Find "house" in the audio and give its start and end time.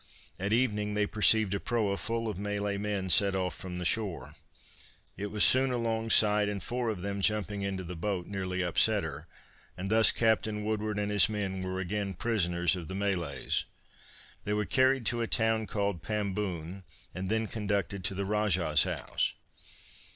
18.81-19.35